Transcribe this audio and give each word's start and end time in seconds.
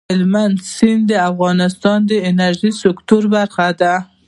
هلمند 0.09 0.57
سیند 0.75 1.01
د 1.09 1.13
افغانستان 1.31 1.99
د 2.09 2.11
انرژۍ 2.29 2.71
سکتور 2.83 3.23
برخه 3.35 3.67
ده. 3.81 3.93